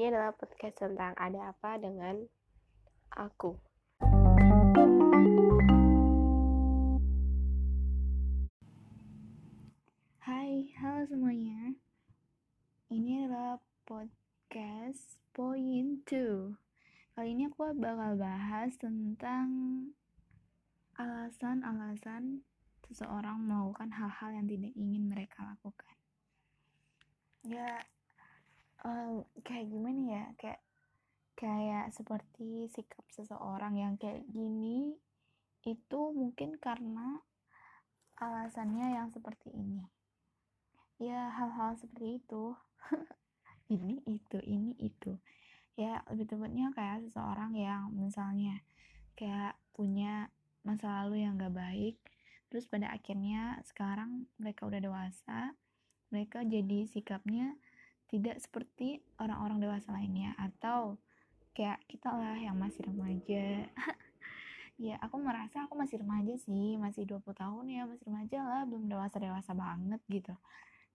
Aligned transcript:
Ini 0.00 0.16
adalah 0.16 0.32
podcast 0.32 0.80
tentang 0.80 1.12
ada 1.12 1.52
apa 1.52 1.76
dengan 1.76 2.24
aku. 3.20 3.52
Hai, 10.24 10.72
halo 10.80 11.04
semuanya. 11.04 11.76
Ini 12.88 13.28
adalah 13.28 13.60
podcast 13.84 15.20
point 15.36 16.00
2. 16.08 16.48
Kali 17.12 17.36
ini 17.36 17.52
aku 17.52 17.68
bakal 17.76 18.16
bahas 18.16 18.72
tentang 18.80 19.52
alasan-alasan 20.96 22.40
seseorang 22.88 23.36
melakukan 23.44 23.92
hal-hal 23.92 24.32
yang 24.32 24.48
tidak 24.48 24.72
ingin 24.80 25.12
mereka 25.12 25.44
lakukan. 25.44 25.92
Ya, 27.44 27.84
um, 28.84 29.24
kayak 29.44 29.68
gimana 29.68 30.00
ya 30.04 30.24
kayak 30.36 30.60
kayak 31.36 31.86
seperti 31.96 32.68
sikap 32.68 33.04
seseorang 33.08 33.80
yang 33.80 33.94
kayak 33.96 34.24
gini 34.28 34.96
itu 35.64 36.00
mungkin 36.12 36.56
karena 36.60 37.20
alasannya 38.20 38.96
yang 38.96 39.08
seperti 39.12 39.48
ini. 39.52 39.84
Ya 41.00 41.32
hal-hal 41.32 41.80
seperti 41.80 42.20
itu. 42.20 42.56
Ini 43.70 44.02
itu 44.02 44.42
ini 44.42 44.74
itu. 44.82 45.14
Ya 45.78 46.02
lebih 46.10 46.26
tepatnya 46.26 46.74
kayak 46.74 47.06
seseorang 47.06 47.54
yang 47.54 47.94
misalnya 47.94 48.66
kayak 49.14 49.54
punya 49.70 50.26
masa 50.66 51.04
lalu 51.04 51.24
yang 51.24 51.40
gak 51.40 51.56
baik 51.56 51.96
terus 52.50 52.66
pada 52.66 52.90
akhirnya 52.90 53.62
sekarang 53.62 54.26
mereka 54.36 54.66
udah 54.66 54.82
dewasa 54.82 55.54
mereka 56.10 56.42
jadi 56.42 56.84
sikapnya 56.90 57.54
tidak 58.10 58.42
seperti 58.42 58.98
orang-orang 59.22 59.62
dewasa 59.62 59.94
lainnya 59.94 60.34
atau 60.34 60.98
kayak 61.54 61.78
kita 61.86 62.10
lah 62.10 62.36
yang 62.36 62.58
masih 62.58 62.84
remaja. 62.90 63.70
Ya 64.80 64.96
aku 65.04 65.20
merasa 65.20 65.68
aku 65.68 65.76
masih 65.76 66.00
remaja 66.00 66.40
sih 66.40 66.80
masih 66.80 67.04
20 67.04 67.36
tahun 67.36 67.68
ya 67.68 67.84
masih 67.84 68.08
remaja 68.08 68.40
lah 68.40 68.62
belum 68.64 68.88
dewasa-dewasa 68.88 69.52
banget 69.52 70.00
gitu. 70.08 70.32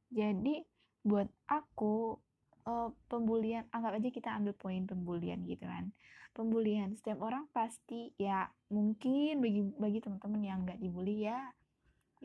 Jadi 0.09 0.65
buat 1.05 1.29
aku 1.45 2.17
uh, 2.65 2.89
pembulian 3.05 3.69
anggap 3.69 4.01
aja 4.01 4.09
kita 4.09 4.33
ambil 4.33 4.57
poin 4.57 4.89
pembulian 4.89 5.45
gitu 5.45 5.69
kan. 5.69 5.93
Pembulian 6.33 6.97
setiap 6.97 7.21
orang 7.21 7.45
pasti 7.53 8.09
ya 8.17 8.49
mungkin 8.73 9.37
bagi 9.37 9.61
bagi 9.77 10.01
teman-teman 10.01 10.41
yang 10.41 10.59
nggak 10.65 10.81
dibully 10.81 11.29
ya 11.29 11.53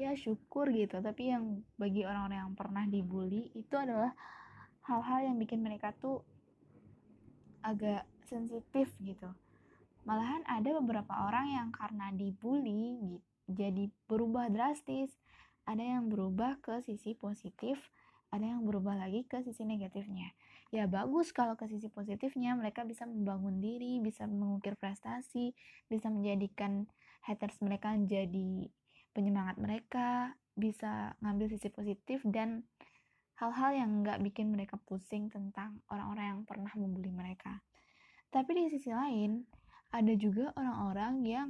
ya 0.00 0.16
syukur 0.16 0.72
gitu. 0.72 1.04
Tapi 1.04 1.28
yang 1.28 1.60
bagi 1.76 2.08
orang-orang 2.08 2.40
yang 2.40 2.54
pernah 2.56 2.88
dibully 2.88 3.52
itu 3.52 3.76
adalah 3.76 4.16
hal-hal 4.90 5.30
yang 5.30 5.36
bikin 5.38 5.62
mereka 5.62 5.94
tuh 6.02 6.26
agak 7.62 8.02
sensitif 8.26 8.90
gitu. 8.98 9.30
Malahan 10.02 10.42
ada 10.50 10.74
beberapa 10.82 11.30
orang 11.30 11.46
yang 11.54 11.68
karena 11.70 12.10
dibully 12.10 13.22
jadi 13.46 13.86
berubah 14.10 14.50
drastis. 14.50 15.14
Ada 15.62 15.86
yang 15.86 16.10
berubah 16.10 16.58
ke 16.58 16.82
sisi 16.82 17.14
positif 17.14 17.78
ada 18.30 18.46
yang 18.46 18.62
berubah 18.62 18.94
lagi 18.94 19.26
ke 19.26 19.42
sisi 19.42 19.66
negatifnya. 19.66 20.30
Ya 20.70 20.86
bagus 20.86 21.34
kalau 21.34 21.58
ke 21.58 21.66
sisi 21.66 21.90
positifnya 21.90 22.54
mereka 22.54 22.86
bisa 22.86 23.02
membangun 23.02 23.58
diri 23.58 23.98
bisa 23.98 24.30
mengukir 24.30 24.78
prestasi 24.78 25.50
bisa 25.90 26.06
menjadikan 26.06 26.86
haters 27.26 27.58
mereka 27.58 27.90
jadi 27.98 28.70
penyemangat 29.10 29.58
mereka 29.58 30.38
bisa 30.54 31.18
ngambil 31.18 31.50
sisi 31.50 31.74
positif 31.74 32.22
dan 32.22 32.62
hal-hal 33.40 33.72
yang 33.72 34.04
nggak 34.04 34.20
bikin 34.20 34.52
mereka 34.52 34.76
pusing 34.84 35.32
tentang 35.32 35.80
orang-orang 35.88 36.36
yang 36.36 36.40
pernah 36.44 36.72
membuli 36.76 37.08
mereka. 37.08 37.64
Tapi 38.28 38.52
di 38.52 38.64
sisi 38.68 38.92
lain, 38.92 39.40
ada 39.90 40.12
juga 40.14 40.52
orang-orang 40.54 41.14
yang 41.24 41.48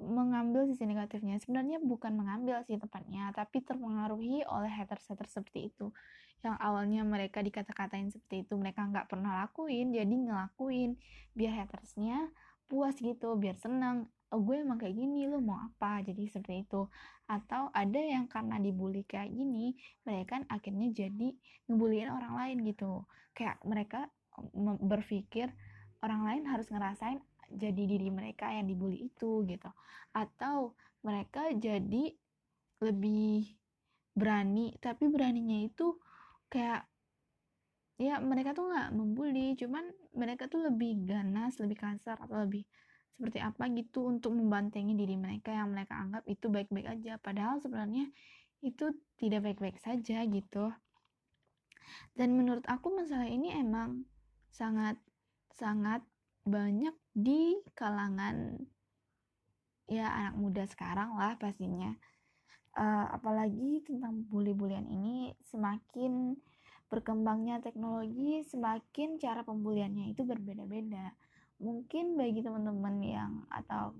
mengambil 0.00 0.64
sisi 0.72 0.88
negatifnya. 0.88 1.36
Sebenarnya 1.38 1.76
bukan 1.78 2.16
mengambil 2.16 2.64
sih 2.64 2.80
tepatnya, 2.80 3.28
tapi 3.36 3.60
terpengaruhi 3.60 4.48
oleh 4.48 4.72
haters-haters 4.72 5.36
seperti 5.36 5.68
itu. 5.68 5.92
Yang 6.40 6.56
awalnya 6.58 7.04
mereka 7.04 7.44
dikata-katain 7.44 8.08
seperti 8.08 8.48
itu, 8.48 8.56
mereka 8.56 8.88
nggak 8.88 9.12
pernah 9.12 9.44
lakuin, 9.44 9.92
jadi 9.92 10.08
ngelakuin. 10.08 10.96
Biar 11.36 11.52
hatersnya 11.62 12.32
puas 12.66 12.96
gitu, 12.96 13.36
biar 13.36 13.60
senang 13.60 14.08
oh, 14.32 14.40
gue 14.40 14.56
emang 14.64 14.80
kayak 14.80 14.96
gini 14.96 15.28
lu 15.28 15.44
mau 15.44 15.60
apa? 15.60 16.00
Jadi 16.00 16.26
seperti 16.26 16.64
itu. 16.64 16.88
Atau 17.28 17.68
ada 17.72 18.00
yang 18.00 18.26
karena 18.26 18.56
dibully 18.58 19.04
kayak 19.04 19.30
gini 19.30 19.76
mereka 20.08 20.40
kan 20.40 20.42
akhirnya 20.48 20.88
jadi 20.90 21.28
ngebuliin 21.68 22.10
orang 22.10 22.34
lain 22.40 22.56
gitu. 22.66 23.04
Kayak 23.36 23.60
mereka 23.62 24.08
berpikir 24.80 25.52
orang 26.00 26.24
lain 26.24 26.42
harus 26.48 26.66
ngerasain 26.72 27.20
jadi 27.52 27.82
diri 27.84 28.08
mereka 28.08 28.48
yang 28.48 28.64
dibully 28.66 29.12
itu 29.12 29.44
gitu. 29.44 29.70
Atau 30.16 30.74
mereka 31.04 31.52
jadi 31.52 32.16
lebih 32.82 33.46
berani 34.12 34.76
tapi 34.76 35.08
beraninya 35.08 35.64
itu 35.64 35.96
kayak 36.52 36.84
ya 37.96 38.20
mereka 38.20 38.52
tuh 38.52 38.68
nggak 38.68 38.92
membuli 38.92 39.56
cuman 39.56 39.88
mereka 40.12 40.50
tuh 40.50 40.68
lebih 40.68 41.06
ganas 41.06 41.56
lebih 41.62 41.80
kasar 41.80 42.18
atau 42.20 42.44
lebih 42.44 42.66
seperti 43.16 43.38
apa 43.38 43.68
gitu 43.72 44.08
untuk 44.08 44.34
membantengi 44.34 44.96
diri 44.96 45.14
mereka 45.14 45.52
yang 45.52 45.70
mereka 45.70 46.00
anggap 46.00 46.24
itu 46.26 46.48
baik-baik 46.48 46.88
aja. 46.88 47.20
Padahal 47.20 47.60
sebenarnya 47.60 48.08
itu 48.62 48.94
tidak 49.18 49.46
baik-baik 49.46 49.78
saja 49.78 50.24
gitu. 50.26 50.72
Dan 52.16 52.34
menurut 52.38 52.64
aku 52.66 52.94
masalah 52.94 53.28
ini 53.28 53.52
emang 53.52 54.06
sangat 54.52 54.96
sangat 55.52 56.00
banyak 56.42 56.94
di 57.14 57.60
kalangan 57.76 58.58
ya 59.86 60.08
anak 60.08 60.34
muda 60.40 60.64
sekarang 60.64 61.14
lah 61.14 61.36
pastinya. 61.36 61.92
Uh, 62.72 63.04
apalagi 63.12 63.84
tentang 63.84 64.24
bully-bulian 64.32 64.88
ini 64.88 65.36
semakin 65.44 66.32
berkembangnya 66.88 67.60
teknologi 67.60 68.40
semakin 68.48 69.20
cara 69.20 69.44
pembuliannya 69.44 70.12
itu 70.12 70.24
berbeda-beda 70.24 71.12
mungkin 71.62 72.18
bagi 72.18 72.42
teman-teman 72.42 72.96
yang 73.00 73.32
atau 73.48 73.94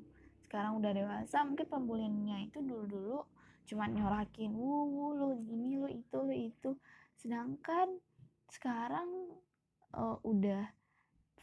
sekarang 0.50 0.82
udah 0.82 0.92
dewasa 0.92 1.46
mungkin 1.46 1.64
pembuliannya 1.70 2.50
itu 2.50 2.58
dulu-dulu 2.60 3.24
cuma 3.64 3.86
nyorakin 3.88 4.52
wuh 4.52 5.14
lo 5.14 5.38
gini 5.46 5.78
lo 5.78 5.88
itu 5.88 6.18
lo 6.18 6.34
itu. 6.34 6.70
Sedangkan 7.16 8.02
sekarang 8.50 9.32
uh, 9.94 10.18
udah 10.26 10.68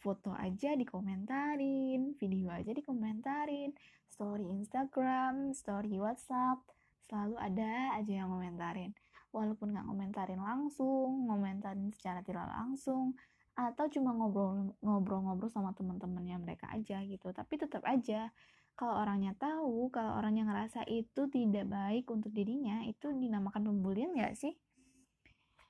foto 0.00 0.32
aja 0.32 0.72
dikomentarin 0.78 2.16
video 2.16 2.48
aja 2.48 2.72
dikomentarin 2.72 3.76
story 4.08 4.48
Instagram 4.48 5.52
story 5.52 6.00
WhatsApp 6.00 6.64
selalu 7.04 7.36
ada 7.36 8.00
aja 8.00 8.12
yang 8.24 8.32
komentarin 8.32 8.96
walaupun 9.30 9.76
nggak 9.76 9.86
komentarin 9.86 10.40
langsung 10.40 11.28
komentarin 11.28 11.92
secara 11.92 12.24
tidak 12.24 12.48
langsung 12.48 13.12
atau 13.60 13.84
cuma 13.92 14.16
ngobrol-ngobrol 14.16 15.52
sama 15.52 15.76
teman-temannya 15.76 16.40
mereka 16.40 16.72
aja 16.72 17.04
gitu. 17.04 17.28
Tapi 17.28 17.60
tetap 17.60 17.84
aja 17.84 18.32
kalau 18.72 18.96
orangnya 18.96 19.36
tahu 19.36 19.92
kalau 19.92 20.16
orangnya 20.16 20.48
ngerasa 20.48 20.88
itu 20.88 21.28
tidak 21.28 21.68
baik 21.68 22.08
untuk 22.08 22.32
dirinya 22.32 22.80
itu 22.88 23.12
dinamakan 23.12 23.68
pembulian 23.68 24.16
gak 24.16 24.32
sih? 24.40 24.56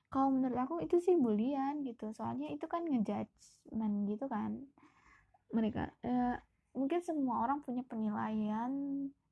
Kalau 0.07 0.31
menurut 0.31 0.55
aku 0.55 0.79
itu 0.79 1.03
sih 1.03 1.19
bulian 1.19 1.83
gitu. 1.83 2.15
Soalnya 2.15 2.47
itu 2.47 2.63
kan 2.71 2.87
ngejudgment 2.87 3.95
gitu 4.07 4.25
kan 4.31 4.63
mereka. 5.51 5.91
Eh, 6.07 6.35
mungkin 6.71 7.03
semua 7.03 7.43
orang 7.43 7.59
punya 7.59 7.83
penilaian 7.83 8.71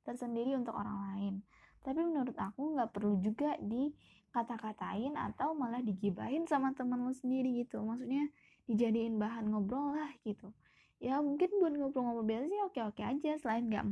tersendiri 0.04 0.52
untuk 0.56 0.76
orang 0.76 0.96
lain. 1.12 1.34
Tapi 1.80 2.00
menurut 2.04 2.36
aku 2.36 2.76
nggak 2.76 2.92
perlu 2.92 3.16
juga 3.24 3.56
di 3.60 3.88
kata-katain 4.30 5.18
atau 5.18 5.54
malah 5.54 5.82
digibahin 5.82 6.46
sama 6.46 6.70
teman 6.74 7.02
lo 7.02 7.12
sendiri 7.14 7.66
gitu. 7.66 7.82
Maksudnya 7.82 8.30
dijadiin 8.70 9.18
bahan 9.18 9.50
ngobrol 9.50 9.98
lah 9.98 10.10
gitu. 10.22 10.54
Ya 11.00 11.18
mungkin 11.18 11.48
buat 11.58 11.72
ngobrol-ngobrol 11.74 12.28
biasa 12.28 12.44
sih 12.46 12.60
oke-oke 12.60 13.02
aja 13.02 13.32
selain 13.40 13.66
nggak 13.66 13.86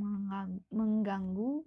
mengganggu 0.70 1.64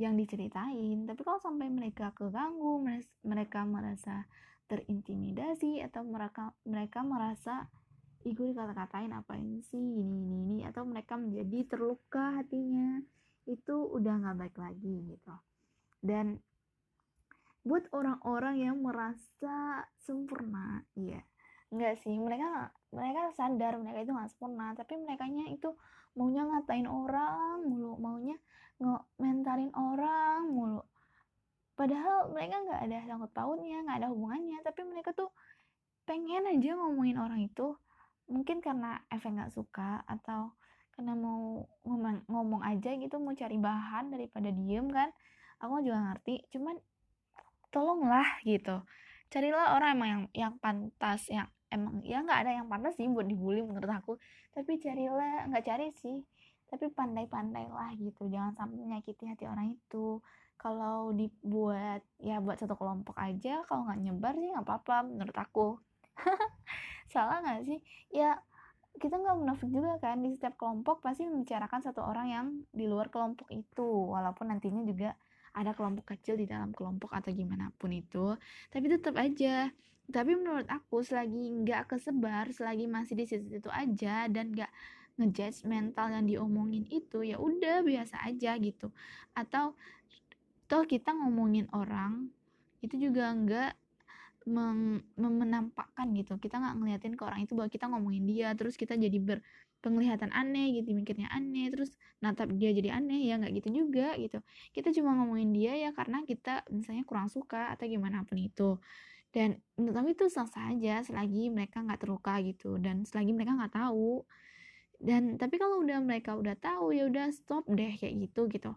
yang 0.00 0.16
diceritain. 0.16 1.04
Tapi 1.04 1.20
kalau 1.20 1.40
sampai 1.42 1.68
mereka 1.68 2.12
keganggu 2.16 2.84
mereka 3.26 3.66
merasa 3.66 4.24
terintimidasi 4.66 5.82
atau 5.84 6.02
mereka 6.02 6.54
mereka 6.66 7.02
merasa 7.02 7.70
ih 8.26 8.34
gue 8.34 8.50
dikata-katain 8.50 9.12
apain 9.14 9.60
sih? 9.66 10.02
Ini 10.02 10.16
ini 10.26 10.36
ini 10.46 10.58
atau 10.64 10.82
mereka 10.86 11.18
menjadi 11.18 11.76
terluka 11.76 12.40
hatinya 12.40 13.02
itu 13.46 13.74
udah 13.74 14.14
nggak 14.22 14.36
baik 14.38 14.56
lagi 14.58 14.94
gitu. 15.06 15.34
Dan 16.02 16.38
buat 17.66 17.90
orang-orang 17.90 18.62
yang 18.62 18.76
merasa 18.78 19.82
sempurna 19.98 20.86
ya 20.94 21.18
enggak 21.74 21.98
sih 21.98 22.14
mereka 22.14 22.70
mereka 22.94 23.34
sadar 23.34 23.74
mereka 23.82 24.06
itu 24.06 24.12
nggak 24.14 24.30
sempurna 24.30 24.70
tapi 24.78 24.94
mereka 25.02 25.26
itu 25.50 25.74
maunya 26.14 26.46
ngatain 26.46 26.86
orang 26.86 27.66
mulu 27.66 27.98
maunya 27.98 28.38
ngomentarin 28.80 29.72
orang 29.72 30.52
mulu. 30.52 30.82
Padahal 31.76 32.32
mereka 32.32 32.56
nggak 32.64 32.80
ada 32.88 32.98
sangkut 33.04 33.32
pautnya 33.36 33.84
nggak 33.84 33.98
ada 34.04 34.08
hubungannya 34.12 34.58
tapi 34.64 34.80
mereka 34.84 35.12
tuh 35.12 35.32
pengen 36.08 36.48
aja 36.48 36.76
ngomongin 36.76 37.20
orang 37.20 37.40
itu. 37.44 37.76
Mungkin 38.28 38.64
karena 38.64 39.00
efek 39.12 39.32
nggak 39.36 39.52
suka 39.52 40.02
atau 40.08 40.56
karena 40.96 41.12
mau 41.12 41.68
ngomong, 41.84 42.24
ngomong 42.32 42.62
aja 42.64 42.96
gitu 42.96 43.20
mau 43.20 43.36
cari 43.36 43.56
bahan 43.60 44.12
daripada 44.12 44.48
diem 44.48 44.88
kan. 44.88 45.12
Aku 45.60 45.80
juga 45.84 46.12
ngerti 46.12 46.48
cuman 46.52 46.76
tolonglah 47.76 48.40
gitu. 48.48 48.80
Carilah 49.28 49.76
orang 49.76 49.90
emang 49.92 50.08
yang 50.08 50.24
yang 50.32 50.54
pantas 50.56 51.28
yang 51.28 51.44
emang 51.68 52.00
ya 52.00 52.24
nggak 52.24 52.40
ada 52.48 52.50
yang 52.56 52.66
pantas 52.72 52.96
sih 52.96 53.04
buat 53.04 53.28
dibully 53.28 53.60
menurut 53.60 53.92
aku. 53.92 54.16
Tapi 54.56 54.80
carilah 54.80 55.44
nggak 55.52 55.64
cari 55.68 55.92
sih. 55.92 56.24
Tapi 56.66 56.88
pandai-pandai 56.88 57.68
lah 57.68 57.92
gitu 58.00 58.32
jangan 58.32 58.56
sampai 58.56 58.80
menyakiti 58.80 59.28
hati 59.28 59.44
orang 59.44 59.76
itu. 59.76 60.24
Kalau 60.56 61.12
dibuat 61.12 62.00
ya 62.16 62.40
buat 62.40 62.56
satu 62.56 62.80
kelompok 62.80 63.20
aja 63.20 63.60
kalau 63.68 63.84
nggak 63.84 64.00
nyebar 64.00 64.34
sih 64.40 64.48
nggak 64.48 64.64
apa-apa 64.64 64.96
menurut 65.04 65.36
aku. 65.36 65.68
Salah 67.12 67.44
nggak 67.44 67.60
sih? 67.68 67.78
Ya 68.08 68.40
kita 68.96 69.20
nggak 69.20 69.36
munafik 69.36 69.68
juga 69.68 70.00
kan 70.00 70.24
di 70.24 70.32
setiap 70.32 70.56
kelompok 70.56 71.04
pasti 71.04 71.28
membicarakan 71.28 71.84
satu 71.84 72.00
orang 72.00 72.26
yang 72.32 72.46
di 72.72 72.88
luar 72.88 73.12
kelompok 73.12 73.52
itu. 73.52 74.08
Walaupun 74.16 74.48
nantinya 74.48 74.80
juga 74.88 75.12
ada 75.56 75.72
kelompok 75.72 76.12
kecil 76.12 76.36
di 76.36 76.44
dalam 76.44 76.76
kelompok 76.76 77.16
atau 77.16 77.32
gimana 77.32 77.72
pun 77.80 77.88
itu 77.90 78.36
tapi 78.68 78.92
tetap 78.92 79.16
aja. 79.16 79.72
Tapi 80.06 80.38
menurut 80.38 80.70
aku 80.70 81.02
selagi 81.02 81.66
nggak 81.66 81.96
kesebar 81.96 82.52
selagi 82.54 82.86
masih 82.86 83.18
di 83.18 83.24
situ-situ 83.26 83.66
aja 83.72 84.30
dan 84.30 84.54
nggak 84.54 84.70
ngejudge 85.16 85.64
mental 85.64 86.12
yang 86.12 86.28
diomongin 86.28 86.84
itu 86.92 87.24
ya 87.24 87.40
udah 87.40 87.82
biasa 87.82 88.22
aja 88.22 88.54
gitu. 88.60 88.92
Atau 89.34 89.74
toh 90.70 90.84
kita 90.86 91.10
ngomongin 91.16 91.66
orang 91.74 92.30
itu 92.84 92.94
juga 93.00 93.34
nggak 93.34 93.72
menampakkan 95.18 96.06
gitu. 96.14 96.38
Kita 96.38 96.62
nggak 96.62 96.74
ngeliatin 96.78 97.14
ke 97.18 97.22
orang 97.26 97.42
itu 97.42 97.58
bahwa 97.58 97.66
kita 97.66 97.90
ngomongin 97.90 98.24
dia 98.30 98.54
terus 98.54 98.78
kita 98.78 98.94
jadi 98.94 99.18
ber 99.18 99.42
penglihatan 99.84 100.32
aneh 100.32 100.72
gitu 100.80 100.96
mikirnya 100.96 101.28
aneh 101.30 101.70
terus 101.70 101.94
natap 102.18 102.50
dia 102.56 102.72
jadi 102.72 102.96
aneh 102.98 103.28
ya 103.28 103.38
nggak 103.38 103.52
gitu 103.62 103.84
juga 103.84 104.16
gitu. 104.18 104.40
Kita 104.72 104.90
cuma 104.96 105.14
ngomongin 105.22 105.52
dia 105.52 105.72
ya 105.76 105.90
karena 105.92 106.24
kita 106.24 106.66
misalnya 106.72 107.04
kurang 107.06 107.28
suka 107.30 107.72
atau 107.74 107.86
gimana 107.86 108.24
pun 108.26 108.40
itu. 108.40 108.80
Dan 109.30 109.60
menurut 109.76 109.96
aku 110.00 110.08
itu 110.16 110.24
sah 110.32 110.48
sah 110.48 110.72
aja 110.72 111.04
selagi 111.04 111.52
mereka 111.52 111.84
nggak 111.84 112.00
terluka 112.00 112.40
gitu 112.40 112.80
dan 112.80 113.04
selagi 113.04 113.36
mereka 113.36 113.52
nggak 113.52 113.74
tahu. 113.76 114.24
Dan 114.96 115.36
tapi 115.36 115.60
kalau 115.60 115.84
udah 115.84 116.00
mereka 116.00 116.34
udah 116.34 116.56
tahu 116.56 116.96
ya 116.96 117.04
udah 117.04 117.28
stop 117.30 117.68
deh 117.68 117.92
kayak 118.00 118.16
gitu 118.28 118.48
gitu. 118.48 118.72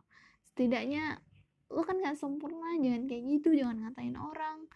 Setidaknya 0.51 1.23
lo 1.71 1.85
kan 1.85 2.01
nggak 2.01 2.17
sempurna 2.17 2.75
jangan 2.81 3.07
kayak 3.07 3.23
gitu 3.39 3.55
jangan 3.55 3.87
ngatain 3.87 4.19
orang. 4.19 4.67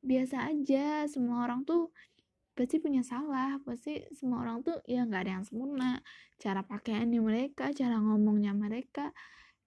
Biasa 0.00 0.48
aja 0.48 1.04
semua 1.04 1.44
orang 1.44 1.68
tuh 1.68 1.92
pasti 2.56 2.80
punya 2.80 3.04
salah 3.04 3.60
pasti 3.60 4.00
semua 4.16 4.40
orang 4.40 4.64
tuh 4.64 4.80
ya 4.88 5.04
nggak 5.04 5.22
ada 5.28 5.32
yang 5.38 5.44
sempurna. 5.44 6.00
Cara 6.40 6.64
pakaiannya 6.64 7.20
mereka 7.20 7.70
cara 7.76 8.00
ngomongnya 8.00 8.56
mereka 8.56 9.12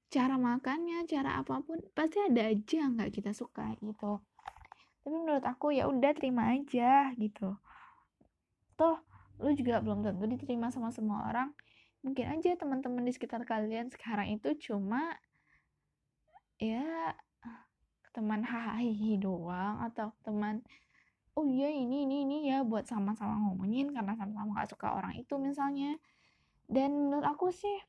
cara 0.10 0.42
makannya 0.42 1.06
cara 1.06 1.38
apa 1.38 1.62
pun 1.62 1.78
pasti 1.94 2.18
ada 2.18 2.50
aja 2.50 2.90
nggak 2.90 3.14
kita 3.14 3.32
suka 3.38 3.78
gitu. 3.78 4.18
Tapi 5.06 5.16
menurut 5.16 5.46
aku 5.46 5.70
ya 5.70 5.86
udah 5.86 6.12
terima 6.18 6.50
aja 6.50 7.14
gitu. 7.14 7.54
Toh 8.74 8.98
lu 9.40 9.54
juga 9.54 9.80
belum 9.80 10.02
tentu 10.04 10.26
diterima 10.26 10.74
sama 10.74 10.90
semua 10.90 11.30
orang. 11.30 11.54
Mungkin 12.02 12.26
aja 12.26 12.58
teman-teman 12.58 13.06
di 13.06 13.14
sekitar 13.14 13.46
kalian 13.46 13.94
sekarang 13.94 14.34
itu 14.34 14.50
cuma 14.72 15.14
ya 16.60 17.14
teman 18.12 18.44
hahaha 18.44 19.14
doang 19.22 19.80
atau 19.86 20.12
teman 20.26 20.66
oh 21.40 21.48
iya 21.48 21.72
ini 21.72 22.04
ini 22.04 22.28
ini 22.28 22.38
ya 22.52 22.68
buat 22.68 22.84
sama-sama 22.84 23.40
ngomongin 23.48 23.96
karena 23.96 24.12
sama-sama 24.20 24.60
gak 24.60 24.76
suka 24.76 24.92
orang 24.92 25.16
itu 25.16 25.40
misalnya. 25.40 25.96
Dan 26.68 27.08
menurut 27.08 27.24
aku 27.24 27.48
sih 27.56 27.80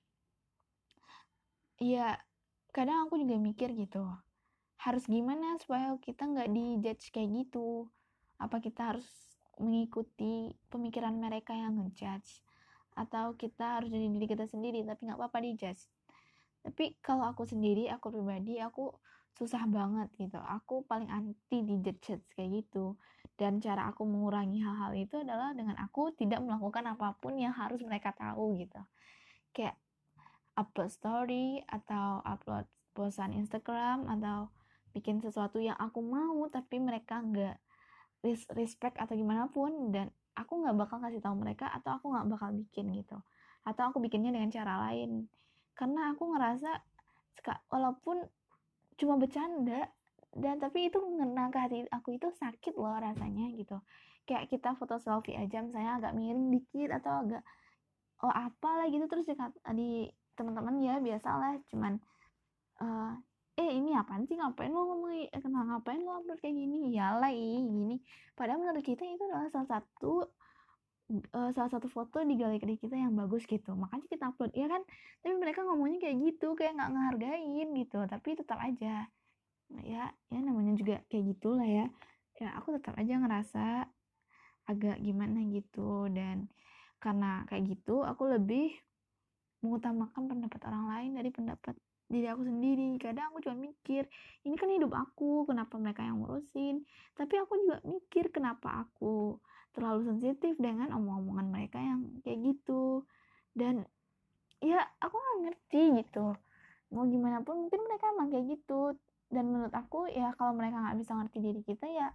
ya 1.82 2.14
kadang 2.70 3.10
aku 3.10 3.18
juga 3.18 3.34
mikir 3.42 3.74
gitu 3.74 4.06
harus 4.80 5.04
gimana 5.10 5.60
supaya 5.60 5.92
kita 6.00 6.24
nggak 6.30 6.48
dijudge 6.54 7.12
kayak 7.12 7.28
gitu? 7.44 7.90
Apa 8.40 8.62
kita 8.64 8.94
harus 8.94 9.08
mengikuti 9.60 10.56
pemikiran 10.72 11.12
mereka 11.18 11.52
yang 11.52 11.76
ngejudge? 11.76 12.40
Atau 12.96 13.36
kita 13.36 13.82
harus 13.82 13.92
jadi 13.92 14.08
diri 14.08 14.24
kita 14.30 14.46
sendiri 14.48 14.80
tapi 14.86 15.10
nggak 15.10 15.18
apa-apa 15.20 15.44
dijudge? 15.44 15.84
Tapi 16.64 16.96
kalau 17.04 17.28
aku 17.28 17.44
sendiri 17.44 17.92
aku 17.92 18.08
pribadi 18.08 18.56
aku 18.62 18.88
susah 19.40 19.64
banget 19.64 20.12
gitu. 20.20 20.36
Aku 20.36 20.84
paling 20.84 21.08
anti 21.08 21.64
di 21.64 21.80
judge 21.80 22.20
kayak 22.36 22.60
gitu. 22.60 23.00
Dan 23.40 23.56
cara 23.56 23.88
aku 23.88 24.04
mengurangi 24.04 24.60
hal-hal 24.60 24.92
itu 24.92 25.16
adalah 25.24 25.56
dengan 25.56 25.80
aku 25.80 26.12
tidak 26.12 26.44
melakukan 26.44 26.84
apa 26.92 27.16
pun 27.16 27.40
yang 27.40 27.56
harus 27.56 27.80
mereka 27.80 28.12
tahu 28.12 28.60
gitu. 28.60 28.76
Kayak 29.56 29.80
upload 30.60 30.92
story 30.92 31.64
atau 31.64 32.20
upload 32.20 32.68
posan 32.92 33.32
Instagram 33.32 34.04
atau 34.12 34.52
bikin 34.92 35.24
sesuatu 35.24 35.56
yang 35.56 35.78
aku 35.80 36.04
mau 36.04 36.44
tapi 36.52 36.76
mereka 36.76 37.24
nggak 37.24 37.56
respect 38.52 39.00
atau 39.00 39.16
gimana 39.16 39.48
pun 39.48 39.88
dan 39.88 40.12
aku 40.36 40.60
nggak 40.60 40.76
bakal 40.76 41.00
kasih 41.00 41.24
tahu 41.24 41.40
mereka 41.40 41.72
atau 41.72 41.96
aku 41.96 42.12
nggak 42.12 42.28
bakal 42.28 42.52
bikin 42.52 42.92
gitu. 42.92 43.16
Atau 43.64 43.88
aku 43.88 44.04
bikinnya 44.04 44.36
dengan 44.36 44.52
cara 44.52 44.84
lain. 44.84 45.32
Karena 45.72 46.12
aku 46.12 46.28
ngerasa 46.36 46.76
walaupun 47.72 48.20
cuma 49.00 49.16
bercanda. 49.16 49.88
Dan 50.30 50.62
tapi 50.62 50.86
itu 50.86 51.00
ngena 51.00 51.50
ke 51.50 51.58
hati 51.58 51.78
aku 51.90 52.14
itu 52.14 52.30
sakit 52.30 52.78
loh 52.78 52.94
rasanya 53.00 53.50
gitu. 53.56 53.80
Kayak 54.28 54.46
kita 54.52 54.78
foto 54.78 55.00
selfie 55.00 55.34
aja 55.34 55.58
misalnya 55.64 55.98
agak 55.98 56.12
miring 56.14 56.54
dikit 56.54 56.94
atau 57.02 57.26
agak 57.26 57.42
oh 58.22 58.30
apa 58.30 58.70
lah 58.84 58.86
gitu. 58.92 59.08
Terus 59.10 59.26
di, 59.26 59.34
di 59.74 59.90
teman-teman 60.38 60.78
ya 60.78 61.02
biasalah 61.02 61.58
cuman 61.72 61.98
uh, 62.78 63.12
eh 63.58 63.70
ini 63.74 63.96
apaan 63.98 64.28
sih? 64.28 64.38
Ngapain 64.38 64.70
lo 64.70 64.86
ngomong 64.86 65.26
kenal 65.34 65.66
ngapain 65.66 66.00
lo 66.04 66.22
upload 66.22 66.38
kayak 66.38 66.54
gini? 66.54 66.94
Ya 66.94 67.18
lah 67.18 67.32
gini. 67.32 67.98
Padahal 68.38 68.62
menurut 68.62 68.84
kita 68.86 69.02
itu 69.02 69.24
adalah 69.26 69.50
salah 69.50 69.80
satu 69.80 70.30
uh, 71.10 71.50
salah 71.50 71.70
satu 71.70 71.90
foto 71.90 72.22
di 72.22 72.38
galeri 72.38 72.78
kita 72.78 72.94
yang 72.94 73.18
bagus 73.18 73.44
gitu. 73.44 73.74
Makanya 73.74 74.06
kita 74.06 74.24
upload. 74.30 74.54
Ya 74.54 74.70
kan? 74.70 74.82
Tapi 75.20 75.34
mereka 75.36 75.66
ngomongnya 75.66 75.98
kayak 75.98 76.16
gitu 76.22 76.54
kayak 76.54 76.78
nggak 76.78 76.90
ngehargain 76.94 77.68
gitu. 77.74 77.98
Tapi 78.06 78.28
tetap 78.38 78.58
aja. 78.62 79.10
Ya 79.86 80.04
ya 80.30 80.38
namanya 80.42 80.74
juga 80.78 81.02
kayak 81.10 81.24
gitulah 81.36 81.66
ya. 81.66 81.86
Ya 82.38 82.48
aku 82.56 82.78
tetap 82.78 82.94
aja 82.96 83.14
ngerasa 83.18 83.66
agak 84.70 84.96
gimana 85.02 85.42
gitu. 85.50 86.06
Dan 86.10 86.46
karena 87.02 87.44
kayak 87.50 87.76
gitu 87.76 88.06
aku 88.06 88.30
lebih 88.30 88.72
mengutamakan 89.60 90.24
pendapat 90.24 90.60
orang 90.68 90.84
lain 90.88 91.10
dari 91.20 91.30
pendapat 91.34 91.74
diri 92.10 92.26
aku 92.26 92.42
sendiri. 92.46 92.98
Kadang 92.98 93.30
aku 93.34 93.46
cuma 93.46 93.56
mikir 93.70 94.06
ini 94.42 94.54
kan 94.58 94.70
hidup 94.70 94.90
aku 94.94 95.46
kenapa 95.46 95.78
mereka 95.78 96.02
yang 96.02 96.22
ngurusin? 96.22 96.82
Tapi 97.14 97.34
aku 97.38 97.52
juga 97.60 97.76
mikir 97.86 98.34
kenapa 98.34 98.86
aku 98.86 99.38
terlalu 99.70 100.06
sensitif 100.06 100.58
dengan 100.58 100.90
omong-omongan 100.94 101.48
mereka 101.50 101.78
yang 101.78 102.20
kayak 102.26 102.38
gitu. 102.54 103.06
Dan 103.54 103.86
ya 104.60 104.82
aku 104.98 105.16
gak 105.16 105.38
ngerti 105.46 105.82
gitu. 106.04 106.34
Mau 106.90 107.06
gimana 107.06 107.40
pun 107.46 107.66
mungkin 107.66 107.80
mereka 107.86 108.10
emang 108.10 108.28
kayak 108.34 108.46
gitu. 108.58 108.98
Dan 109.30 109.54
menurut 109.54 109.70
aku 109.70 110.10
ya 110.10 110.34
kalau 110.34 110.58
mereka 110.58 110.82
nggak 110.82 110.98
bisa 110.98 111.14
ngerti 111.14 111.38
diri 111.38 111.62
kita 111.62 111.86
ya 111.86 112.10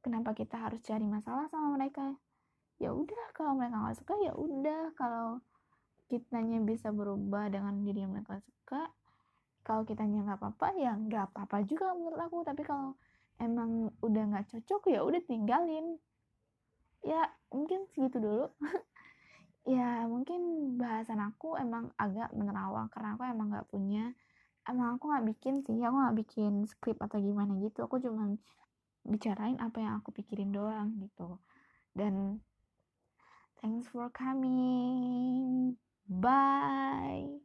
kenapa 0.00 0.32
kita 0.32 0.56
harus 0.56 0.80
cari 0.80 1.04
masalah 1.04 1.44
sama 1.52 1.76
mereka? 1.76 2.16
Ya 2.80 2.96
udah 2.96 3.36
kalau 3.36 3.52
mereka 3.52 3.76
nggak 3.76 3.96
suka 4.00 4.16
ya 4.24 4.32
udah. 4.32 4.96
Kalau 4.96 5.44
kitanya 6.08 6.56
bisa 6.64 6.88
berubah 6.88 7.52
dengan 7.52 7.84
diri 7.84 8.04
yang 8.04 8.16
mereka 8.16 8.40
suka 8.40 8.88
kalau 9.62 9.86
kitanya 9.86 10.26
nggak 10.26 10.40
apa-apa 10.42 10.68
ya 10.74 10.92
nggak 10.96 11.24
apa-apa 11.36 11.68
juga 11.68 11.92
menurut 11.92 12.18
aku. 12.18 12.40
Tapi 12.48 12.62
kalau 12.64 12.96
emang 13.36 13.92
udah 14.00 14.24
nggak 14.32 14.56
cocok 14.56 14.88
ya 14.88 15.04
udah 15.04 15.20
tinggalin 15.28 16.00
ya 17.02 17.28
mungkin 17.52 17.86
segitu 17.92 18.18
dulu. 18.22 18.46
Ya 19.62 20.10
mungkin 20.10 20.74
bahasan 20.74 21.22
aku 21.22 21.54
emang 21.54 21.94
agak 21.94 22.34
menerawang 22.34 22.90
karena 22.90 23.14
aku 23.14 23.22
emang 23.30 23.46
nggak 23.54 23.70
punya 23.70 24.10
emang 24.66 24.98
aku 24.98 25.06
nggak 25.06 25.26
bikin 25.30 25.62
sih 25.62 25.78
aku 25.86 26.02
nggak 26.02 26.18
bikin 26.18 26.52
skrip 26.66 26.98
atau 26.98 27.22
gimana 27.22 27.54
gitu. 27.62 27.86
Aku 27.86 28.02
cuma 28.02 28.34
bicarain 29.06 29.62
apa 29.62 29.78
yang 29.78 30.02
aku 30.02 30.10
pikirin 30.10 30.50
doang 30.50 30.98
gitu. 30.98 31.38
Dan 31.94 32.42
thanks 33.62 33.86
for 33.86 34.10
coming. 34.10 35.78
Bye 36.10 37.38